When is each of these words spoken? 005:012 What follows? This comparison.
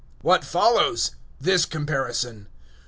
005:012 0.01 0.07
What 0.23 0.43
follows? 0.43 1.11
This 1.39 1.65
comparison. 1.67 2.47